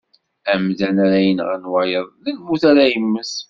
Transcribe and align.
Amdan 0.53 0.97
ara 1.05 1.19
yenɣen 1.25 1.63
wayeḍ, 1.71 2.07
d 2.23 2.25
lmut 2.35 2.63
ara 2.69 2.91
yemmet. 2.91 3.31